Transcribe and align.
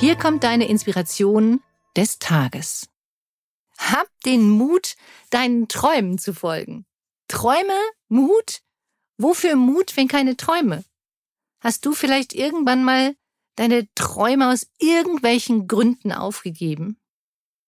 Hier 0.00 0.14
kommt 0.14 0.44
deine 0.44 0.68
Inspiration 0.68 1.60
des 1.96 2.20
Tages. 2.20 2.88
Hab 3.76 4.06
den 4.24 4.48
Mut, 4.48 4.94
deinen 5.30 5.66
Träumen 5.66 6.18
zu 6.18 6.32
folgen. 6.32 6.86
Träume, 7.26 7.76
Mut? 8.08 8.60
Wofür 9.16 9.56
Mut, 9.56 9.96
wenn 9.96 10.06
keine 10.06 10.36
Träume? 10.36 10.84
Hast 11.58 11.84
du 11.84 11.94
vielleicht 11.94 12.32
irgendwann 12.32 12.84
mal 12.84 13.16
deine 13.56 13.92
Träume 13.96 14.52
aus 14.52 14.68
irgendwelchen 14.78 15.66
Gründen 15.66 16.12
aufgegeben? 16.12 17.00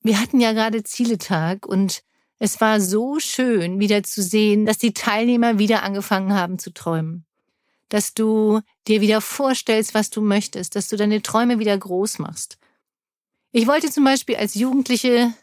Wir 0.00 0.20
hatten 0.20 0.38
ja 0.38 0.52
gerade 0.52 0.84
Zieletag 0.84 1.66
und 1.66 2.04
es 2.38 2.60
war 2.60 2.80
so 2.80 3.18
schön, 3.18 3.80
wieder 3.80 4.04
zu 4.04 4.22
sehen, 4.22 4.64
dass 4.64 4.78
die 4.78 4.94
Teilnehmer 4.94 5.58
wieder 5.58 5.82
angefangen 5.82 6.34
haben 6.34 6.60
zu 6.60 6.72
träumen 6.72 7.26
dass 7.92 8.14
du 8.14 8.62
dir 8.88 9.02
wieder 9.02 9.20
vorstellst, 9.20 9.92
was 9.92 10.08
du 10.08 10.22
möchtest, 10.22 10.76
dass 10.76 10.88
du 10.88 10.96
deine 10.96 11.20
Träume 11.20 11.58
wieder 11.58 11.76
groß 11.76 12.20
machst. 12.20 12.56
Ich 13.52 13.66
wollte 13.66 13.90
zum 13.90 14.04
Beispiel 14.04 14.36
als 14.36 14.54
Jugendliche 14.54 15.34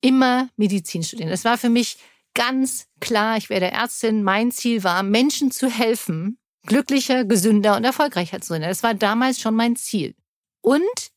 immer 0.00 0.48
Medizin 0.56 1.04
studieren. 1.04 1.30
Das 1.30 1.44
war 1.44 1.56
für 1.58 1.68
mich 1.68 1.98
ganz 2.34 2.88
klar, 2.98 3.36
ich 3.36 3.50
werde 3.50 3.70
Ärztin. 3.70 4.24
Mein 4.24 4.50
Ziel 4.50 4.82
war, 4.82 5.04
Menschen 5.04 5.52
zu 5.52 5.70
helfen, 5.70 6.38
glücklicher, 6.66 7.24
gesünder 7.24 7.76
und 7.76 7.84
erfolgreicher 7.84 8.40
zu 8.40 8.48
sein. 8.48 8.62
Das 8.62 8.82
war 8.82 8.94
damals 8.94 9.40
schon 9.40 9.54
mein 9.54 9.76
Ziel. 9.76 10.16
Und 10.62 11.12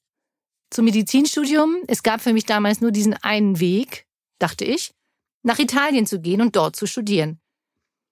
zum 0.69 0.85
Medizinstudium, 0.85 1.77
es 1.87 2.03
gab 2.03 2.21
für 2.21 2.31
mich 2.31 2.45
damals 2.45 2.79
nur 2.79 2.91
diesen 2.91 3.15
einen 3.15 3.59
Weg, 3.59 4.05
dachte 4.37 4.65
ich, 4.65 4.93
nach 5.41 5.57
Italien 5.57 6.05
zu 6.05 6.21
gehen 6.21 6.41
und 6.41 6.55
dort 6.55 6.75
zu 6.75 6.85
studieren 6.85 7.41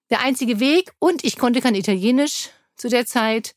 der 0.09 0.22
einzige 0.22 0.59
Weg 0.59 0.91
und 1.00 1.23
ich 1.23 1.38
konnte 1.38 1.62
kein 1.62 1.75
Italienisch 1.75 2.50
zu 2.75 2.90
der 2.90 3.06
Zeit. 3.06 3.56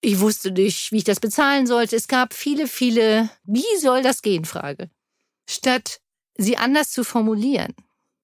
Ich 0.00 0.20
wusste 0.20 0.50
nicht, 0.50 0.92
wie 0.92 0.98
ich 0.98 1.04
das 1.04 1.20
bezahlen 1.20 1.66
sollte. 1.66 1.96
Es 1.96 2.08
gab 2.08 2.32
viele, 2.32 2.66
viele, 2.66 3.28
wie 3.44 3.64
soll 3.78 4.02
das 4.02 4.22
gehen, 4.22 4.44
Frage. 4.44 4.88
Statt 5.48 6.00
sie 6.36 6.56
anders 6.56 6.90
zu 6.90 7.04
formulieren. 7.04 7.74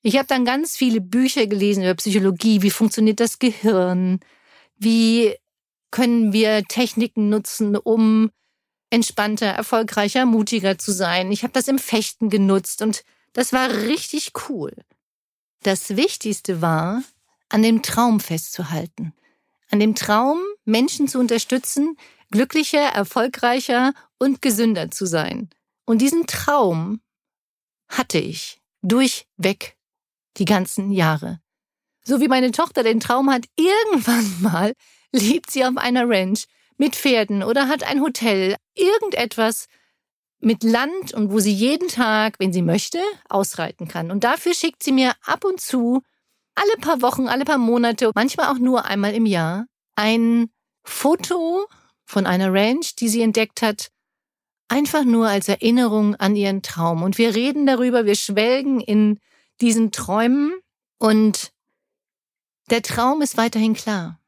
Ich 0.02 0.16
habe 0.16 0.26
dann 0.26 0.44
ganz 0.44 0.76
viele 0.76 1.00
Bücher 1.00 1.46
gelesen 1.46 1.82
über 1.82 1.94
Psychologie, 1.96 2.62
wie 2.62 2.70
funktioniert 2.70 3.20
das 3.20 3.38
Gehirn, 3.38 4.20
wie 4.76 5.34
können 5.90 6.32
wir 6.32 6.62
Techniken 6.64 7.28
nutzen, 7.28 7.76
um 7.76 8.30
entspannter, 8.90 9.46
erfolgreicher, 9.46 10.24
mutiger 10.24 10.78
zu 10.78 10.92
sein. 10.92 11.32
Ich 11.32 11.42
habe 11.42 11.52
das 11.52 11.68
im 11.68 11.78
Fechten 11.78 12.30
genutzt 12.30 12.82
und 12.82 13.04
das 13.32 13.52
war 13.52 13.68
richtig 13.68 14.32
cool. 14.48 14.72
Das 15.62 15.96
Wichtigste 15.96 16.62
war, 16.62 17.02
an 17.48 17.62
dem 17.62 17.82
Traum 17.82 18.20
festzuhalten. 18.20 19.12
An 19.70 19.80
dem 19.80 19.94
Traum, 19.94 20.40
Menschen 20.64 21.08
zu 21.08 21.18
unterstützen, 21.18 21.96
glücklicher, 22.30 22.80
erfolgreicher 22.80 23.92
und 24.18 24.42
gesünder 24.42 24.90
zu 24.90 25.06
sein. 25.06 25.50
Und 25.84 25.98
diesen 25.98 26.26
Traum 26.26 27.00
hatte 27.88 28.18
ich 28.18 28.60
durchweg 28.82 29.76
die 30.36 30.44
ganzen 30.44 30.90
Jahre. 30.90 31.40
So 32.04 32.20
wie 32.20 32.28
meine 32.28 32.52
Tochter 32.52 32.82
den 32.82 33.00
Traum 33.00 33.30
hat, 33.30 33.46
irgendwann 33.56 34.36
mal 34.40 34.74
lebt 35.12 35.50
sie 35.50 35.64
auf 35.64 35.76
einer 35.76 36.08
Ranch 36.08 36.44
mit 36.76 36.94
Pferden 36.94 37.42
oder 37.42 37.68
hat 37.68 37.84
ein 37.84 38.00
Hotel, 38.00 38.56
irgendetwas 38.74 39.66
mit 40.40 40.62
Land 40.62 41.14
und 41.14 41.32
wo 41.32 41.40
sie 41.40 41.52
jeden 41.52 41.88
Tag, 41.88 42.36
wenn 42.38 42.52
sie 42.52 42.62
möchte, 42.62 43.00
ausreiten 43.28 43.88
kann. 43.88 44.10
Und 44.10 44.24
dafür 44.24 44.54
schickt 44.54 44.82
sie 44.82 44.92
mir 44.92 45.12
ab 45.24 45.44
und 45.44 45.60
zu 45.60 46.02
alle 46.56 46.76
paar 46.80 47.02
Wochen, 47.02 47.28
alle 47.28 47.44
paar 47.44 47.58
Monate, 47.58 48.10
manchmal 48.14 48.48
auch 48.48 48.58
nur 48.58 48.84
einmal 48.86 49.14
im 49.14 49.26
Jahr, 49.26 49.66
ein 49.94 50.50
Foto 50.84 51.66
von 52.04 52.26
einer 52.26 52.52
Ranch, 52.52 52.96
die 52.96 53.08
sie 53.08 53.22
entdeckt 53.22 53.62
hat, 53.62 53.90
einfach 54.68 55.04
nur 55.04 55.28
als 55.28 55.48
Erinnerung 55.48 56.16
an 56.16 56.34
ihren 56.34 56.62
Traum. 56.62 57.02
Und 57.02 57.18
wir 57.18 57.34
reden 57.34 57.66
darüber, 57.66 58.04
wir 58.04 58.16
schwelgen 58.16 58.80
in 58.80 59.20
diesen 59.60 59.92
Träumen 59.92 60.52
und 60.98 61.52
der 62.70 62.82
Traum 62.82 63.22
ist 63.22 63.36
weiterhin 63.36 63.74
klar. 63.74 64.18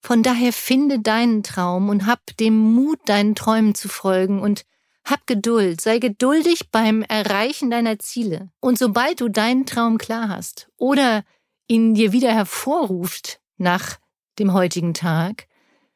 Von 0.00 0.22
daher 0.22 0.52
finde 0.52 1.00
deinen 1.00 1.42
Traum 1.42 1.88
und 1.88 2.06
hab 2.06 2.20
dem 2.38 2.56
Mut, 2.56 3.00
deinen 3.06 3.34
Träumen 3.34 3.74
zu 3.74 3.88
folgen 3.88 4.40
und 4.40 4.64
hab 5.04 5.26
Geduld, 5.26 5.80
sei 5.80 5.98
geduldig 5.98 6.70
beim 6.70 7.02
Erreichen 7.02 7.70
deiner 7.70 7.98
Ziele. 7.98 8.50
Und 8.60 8.78
sobald 8.78 9.20
du 9.20 9.28
deinen 9.28 9.64
Traum 9.64 9.96
klar 9.96 10.28
hast 10.28 10.68
oder 10.76 11.24
ihn 11.68 11.94
dir 11.94 12.12
wieder 12.12 12.32
hervorruft 12.32 13.40
nach 13.56 13.98
dem 14.38 14.52
heutigen 14.52 14.94
Tag, 14.94 15.46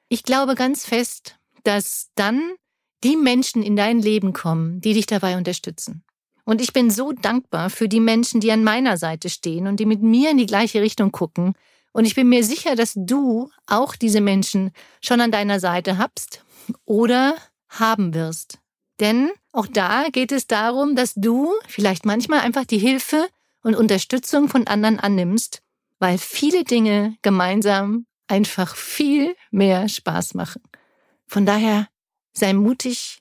ich 0.09 0.23
glaube 0.23 0.55
ganz 0.55 0.85
fest, 0.85 1.37
dass 1.65 2.11
dann 2.15 2.53
die 3.03 3.17
Menschen 3.17 3.63
in 3.63 3.77
dein 3.77 3.99
Leben 3.99 4.33
kommen, 4.33 4.81
die 4.81 4.93
dich 4.93 5.07
dabei 5.07 5.37
unterstützen. 5.37 6.05
Und 6.45 6.61
ich 6.61 6.73
bin 6.73 6.91
so 6.91 7.13
dankbar 7.13 7.71
für 7.71 7.89
die 7.89 8.01
Menschen, 8.01 8.41
die 8.41 8.53
an 8.53 8.65
meiner 8.65 8.97
Seite 8.97 9.31
stehen 9.31 9.67
und 9.67 9.79
die 9.81 9.87
mit 9.87 10.03
mir 10.03 10.31
in 10.31 10.39
die 10.39 10.47
gleiche 10.47 10.83
Richtung 10.83 11.13
gucken. 11.13 11.55
Und 11.93 12.05
ich 12.05 12.15
bin 12.15 12.29
mir 12.29 12.45
sicher, 12.45 12.75
dass 12.75 12.93
du 12.95 13.51
auch 13.67 13.97
diese 13.97 14.21
Menschen 14.21 14.73
schon 15.01 15.21
an 15.21 15.31
deiner 15.31 15.61
Seite 15.61 15.99
habst 15.99 16.45
oder 16.85 17.37
haben 17.69 18.13
wirst. 18.13 18.59
Denn 19.01 19.31
auch 19.53 19.67
da 19.67 20.09
geht 20.11 20.33
es 20.33 20.47
darum, 20.47 20.97
dass 20.97 21.15
du 21.15 21.51
vielleicht 21.69 22.05
manchmal 22.05 22.41
einfach 22.41 22.65
die 22.65 22.79
Hilfe 22.79 23.27
und 23.63 23.75
Unterstützung 23.75 24.49
von 24.49 24.67
anderen 24.67 24.99
annimmst, 24.99 25.63
weil 25.99 26.19
viele 26.19 26.65
Dinge 26.65 27.17
gemeinsam 27.23 28.07
einfach 28.27 28.77
viel 28.77 29.37
mehr 29.51 29.89
Spaß 29.89 30.35
machen. 30.35 30.63
Von 31.27 31.47
daher 31.47 31.89
sei 32.33 32.53
mutig 32.53 33.21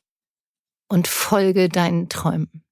und 0.87 1.07
folge 1.07 1.69
deinen 1.69 2.09
Träumen. 2.09 2.63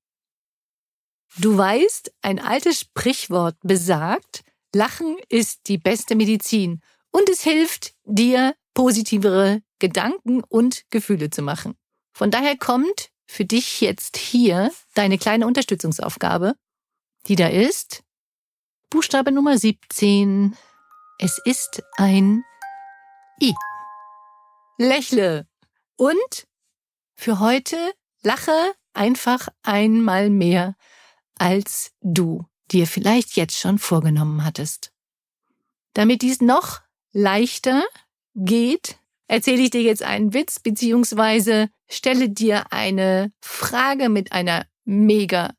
Du 1.37 1.57
weißt, 1.57 2.11
ein 2.21 2.39
altes 2.39 2.81
Sprichwort 2.81 3.55
besagt, 3.61 4.43
Lachen 4.73 5.17
ist 5.29 5.67
die 5.67 5.77
beste 5.77 6.15
Medizin 6.15 6.81
und 7.11 7.29
es 7.29 7.41
hilft 7.41 7.93
dir, 8.03 8.55
positivere 8.73 9.61
Gedanken 9.79 10.43
und 10.43 10.85
Gefühle 10.89 11.29
zu 11.29 11.41
machen. 11.41 11.75
Von 12.13 12.31
daher 12.31 12.57
kommt 12.57 13.09
für 13.25 13.45
dich 13.45 13.81
jetzt 13.81 14.17
hier 14.17 14.71
deine 14.93 15.17
kleine 15.17 15.47
Unterstützungsaufgabe 15.47 16.55
die 17.29 17.35
da 17.35 17.47
ist. 17.47 18.03
Buchstabe 18.89 19.31
Nummer 19.31 19.57
17. 19.57 20.57
Es 21.19 21.39
ist 21.45 21.83
ein 21.97 22.43
I. 23.41 23.53
Lächle. 24.77 25.47
Und 25.95 26.47
für 27.15 27.39
heute 27.39 27.77
lache 28.23 28.73
einfach 28.93 29.47
einmal 29.61 30.31
mehr, 30.31 30.75
als 31.37 31.91
du 32.01 32.45
dir 32.71 32.87
vielleicht 32.87 33.35
jetzt 33.35 33.59
schon 33.59 33.77
vorgenommen 33.77 34.43
hattest. 34.43 34.91
Damit 35.93 36.23
dies 36.23 36.41
noch 36.41 36.81
leichter 37.11 37.83
geht, 38.33 38.97
erzähle 39.27 39.61
ich 39.61 39.69
dir 39.69 39.83
jetzt 39.83 40.03
einen 40.03 40.33
Witz 40.33 40.59
beziehungsweise 40.59 41.69
stelle 41.87 42.29
dir 42.29 42.71
eine 42.73 43.31
Frage 43.39 44.09
mit 44.09 44.31
einer 44.31 44.65
mega 44.83 45.51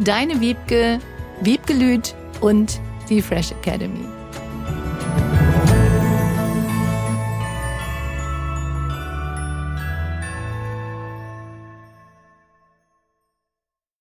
deine 0.00 0.40
Wiebke, 0.40 0.98
Wiebgelüt 1.42 2.14
und 2.40 2.80
die 3.08 3.22
Fresh 3.22 3.52
Academy. 3.52 4.15